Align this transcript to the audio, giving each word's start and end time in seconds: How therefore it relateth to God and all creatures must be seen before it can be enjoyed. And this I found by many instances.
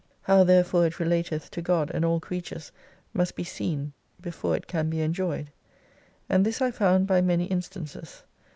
How 0.23 0.43
therefore 0.43 0.87
it 0.87 0.99
relateth 0.99 1.51
to 1.51 1.61
God 1.61 1.91
and 1.93 2.03
all 2.03 2.19
creatures 2.19 2.71
must 3.13 3.35
be 3.35 3.43
seen 3.43 3.93
before 4.19 4.55
it 4.55 4.65
can 4.65 4.89
be 4.89 5.01
enjoyed. 5.01 5.51
And 6.27 6.43
this 6.43 6.59
I 6.59 6.71
found 6.71 7.05
by 7.05 7.21
many 7.21 7.45
instances. 7.45 8.23